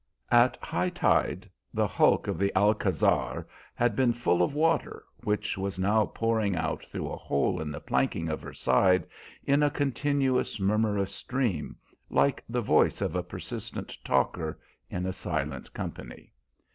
[0.31, 5.77] At high tide the hulk of the Alcázar had been full of water, which was
[5.77, 9.05] now pouring out through a hole in the planking of her side
[9.45, 11.75] in a continuous, murmurous stream,
[12.09, 14.59] like the voice of a persistent talker
[14.89, 16.31] in a silent company.